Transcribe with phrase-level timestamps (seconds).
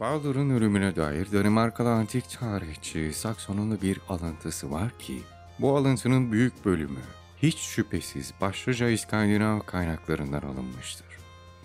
[0.00, 5.22] Baldur'un ölümüne dair Danimarkalı antik tarihçi Sakson'un bir alıntısı var ki,
[5.58, 7.00] bu alıntının büyük bölümü
[7.42, 11.06] hiç şüphesiz başlıca İskandinav kaynaklarından alınmıştır.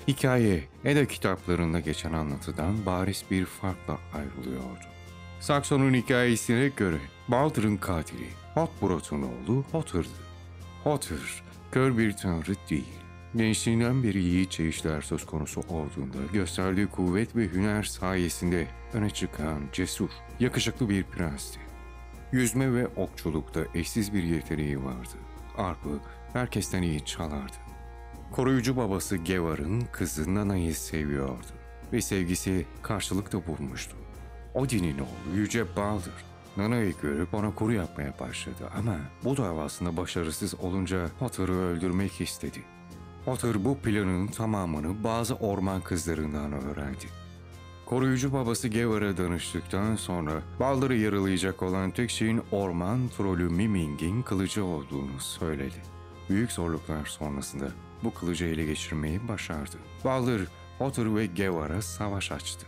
[0.07, 4.85] Hikaye, Eda kitaplarında geçen anlatıdan bariz bir farkla ayrılıyordu.
[5.39, 10.23] Sakson'un hikayesine göre Baldur'un katili Hotbrot'un oğlu Hotter'dı.
[10.83, 13.02] Hotter, kör bir tanrı değil.
[13.35, 20.09] Gençliğinden beri yiğitçe işler söz konusu olduğunda gösterdiği kuvvet ve hüner sayesinde öne çıkan cesur,
[20.39, 21.59] yakışıklı bir prensti.
[22.31, 25.17] Yüzme ve okçulukta eşsiz bir yeteneği vardı.
[25.57, 25.99] Arpı
[26.33, 27.55] herkesten iyi çalardı.
[28.31, 31.47] Koruyucu babası Gevar'ın kızı Nana'yı seviyordu
[31.93, 33.95] ve sevgisi karşılık da bulmuştu.
[34.53, 36.25] Odin'in oğlu Yüce Baldur,
[36.57, 42.72] Nana'yı görüp ona kuru yapmaya başladı ama bu davasında başarısız olunca Hotter'ı öldürmek istedi.
[43.25, 47.05] Hotter bu planın tamamını bazı orman kızlarından öğrendi.
[47.85, 55.19] Koruyucu babası Gevar'a danıştıktan sonra Baldur'ı yaralayacak olan tek şeyin orman trolü Miming'in kılıcı olduğunu
[55.19, 55.81] söyledi.
[56.29, 57.65] Büyük zorluklar sonrasında
[58.03, 59.77] bu kılıcı ele geçirmeyi başardı.
[60.05, 62.65] Baldur, Hotter ve Gevar'a savaş açtı.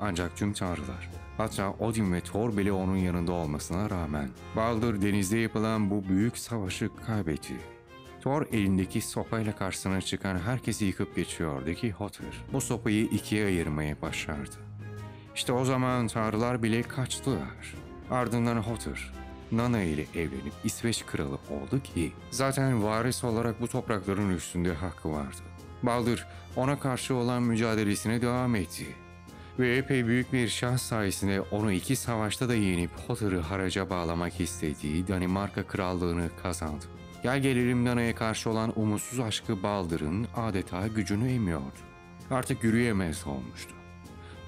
[0.00, 5.90] Ancak tüm tanrılar, hatta Odin ve Thor bile onun yanında olmasına rağmen Baldur denizde yapılan
[5.90, 7.73] bu büyük savaşı kaybetti.
[8.24, 14.56] Thor elindeki sopayla karşısına çıkan herkesi yıkıp geçiyordu ki Hotter bu sopayı ikiye ayırmaya başardı.
[15.34, 17.74] İşte o zaman tanrılar bile kaçtılar.
[18.10, 19.12] Ardından Hotter,
[19.52, 25.42] Nana ile evlenip İsveç kralı oldu ki zaten varis olarak bu toprakların üstünde hakkı vardı.
[25.82, 28.86] Baldur ona karşı olan mücadelesine devam etti.
[29.58, 35.08] Ve epey büyük bir şans sayesinde onu iki savaşta da yenip Hotter'ı haraca bağlamak istediği
[35.08, 36.84] Danimarka krallığını kazandı.
[37.24, 41.78] Gel gelelim Nana'ya karşı olan umutsuz aşkı Baldur'ın adeta gücünü emiyordu.
[42.30, 43.74] Artık yürüyemez olmuştu.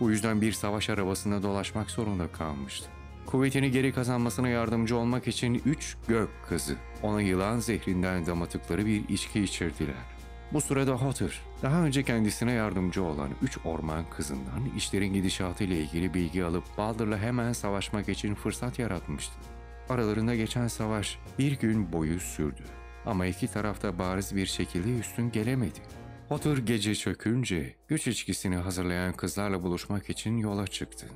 [0.01, 2.89] Bu yüzden bir savaş arabasında dolaşmak zorunda kalmıştı.
[3.27, 9.41] Kuvvetini geri kazanmasına yardımcı olmak için üç gök kızı ona yılan zehrinden damatıkları bir içki
[9.43, 10.05] içirdiler.
[10.53, 16.15] Bu sırada Hotter, daha önce kendisine yardımcı olan üç orman kızından işlerin gidişatı ile ilgili
[16.15, 19.56] bilgi alıp Baldur'la hemen savaşmak için fırsat yaratmıştı.
[19.89, 22.63] Aralarında geçen savaş bir gün boyu sürdü.
[23.07, 25.81] Ama iki tarafta bariz bir şekilde üstün gelemedi.
[26.29, 31.07] Hotter gece çökünce güç içkisini hazırlayan kızlarla buluşmak için yola çıktı.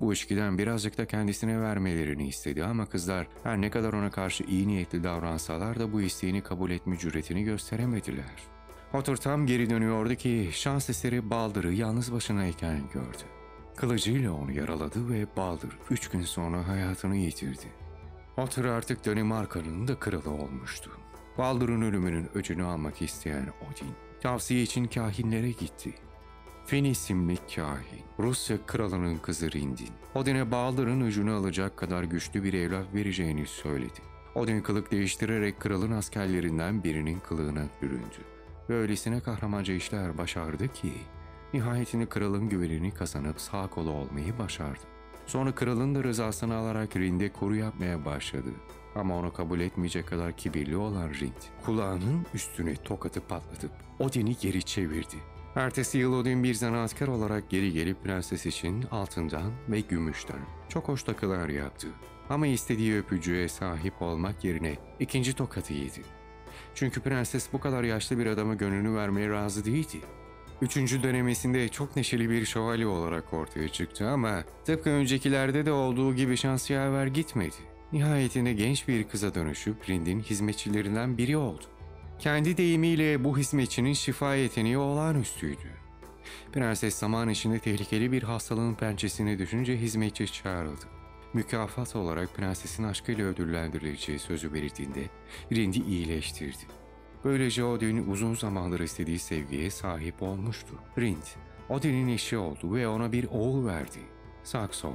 [0.00, 4.68] Bu içkiden birazcık da kendisine vermelerini istedi ama kızlar her ne kadar ona karşı iyi
[4.68, 8.34] niyetli davransalar da bu isteğini kabul etme cüretini gösteremediler.
[8.92, 13.22] Hotter tam geri dönüyordu ki şans eseri Baldur'ı yalnız başınayken gördü.
[13.76, 17.79] Kılıcıyla onu yaraladı ve Baldur üç gün sonra hayatını yitirdi.
[18.40, 20.90] Hotter artık Danimarka'nın da kralı olmuştu.
[21.38, 25.94] Baldur'un ölümünün öcünü almak isteyen Odin, tavsiye için kahinlere gitti.
[26.66, 32.94] Fen isimli kahin, Rusya kralının kızı Rindin, Odin'e Baldur'un öcünü alacak kadar güçlü bir evlat
[32.94, 34.00] vereceğini söyledi.
[34.34, 38.20] Odin kılık değiştirerek kralın askerlerinden birinin kılığına büründü.
[38.70, 40.92] Ve öylesine kahramanca işler başardı ki,
[41.54, 44.99] nihayetinde kralın güvenini kazanıp sağ kolu olmayı başardı.
[45.30, 48.50] Sonra kralın da rızasını alarak Rind'e koru yapmaya başladı.
[48.94, 55.16] Ama onu kabul etmeyecek kadar kibirli olan Rind, kulağının üstüne tokatı patlatıp Odin'i geri çevirdi.
[55.54, 61.02] Ertesi yıl Odin bir zanaatkar olarak geri gelip prenses için altından ve gümüşten çok hoş
[61.02, 61.88] takılar yaptı.
[62.30, 66.02] Ama istediği öpücüğe sahip olmak yerine ikinci tokatı yedi.
[66.74, 70.00] Çünkü prenses bu kadar yaşlı bir adama gönlünü vermeye razı değildi.
[70.62, 76.36] Üçüncü dönemesinde çok neşeli bir şövalye olarak ortaya çıktı ama tıpkı öncekilerde de olduğu gibi
[76.36, 77.56] şans yaver gitmedi.
[77.92, 81.64] Nihayetinde genç bir kıza dönüşüp Rind'in hizmetçilerinden biri oldu.
[82.18, 85.70] Kendi deyimiyle bu hizmetçinin şifa yeteneği olağanüstüydü.
[86.52, 90.84] Prenses zaman içinde tehlikeli bir hastalığın pençesine düşünce hizmetçi çağrıldı.
[91.34, 95.02] Mükafat olarak prensesin aşkıyla ödüllendirileceği sözü belirttiğinde
[95.52, 96.79] Rind'i iyileştirdi.
[97.24, 100.74] Böylece Odin uzun zamandır istediği sevgiye sahip olmuştu.
[100.98, 101.22] Rind,
[101.68, 103.98] Odin'in eşi oldu ve ona bir oğul verdi.
[104.42, 104.92] Saxo.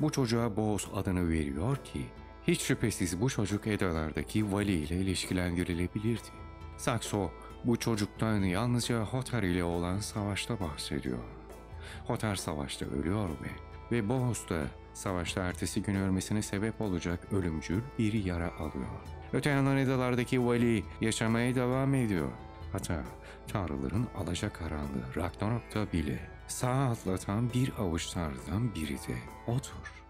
[0.00, 2.06] Bu çocuğa Boğaz adını veriyor ki,
[2.46, 6.28] hiç şüphesiz bu çocuk Edalardaki Vali ile ilişkilendirilebilirdi.
[6.76, 7.30] Saxo,
[7.64, 11.18] bu çocuktan yalnızca Hotar ile olan savaşta bahsediyor.
[12.06, 13.50] Hotar savaşta ölüyor ve,
[13.92, 14.60] ve da
[14.94, 18.86] savaşta ertesi gün ölmesine sebep olacak ölümcül bir yara alıyor.
[19.32, 22.30] Öte yandan Edalardaki Vali yaşamaya devam ediyor.
[22.72, 23.04] Hatta
[23.48, 29.16] tanrıların alacakaranlığı Ragnarok'ta bile sağ atlatan bir avuç tanrıdan biri de
[29.46, 30.05] odur.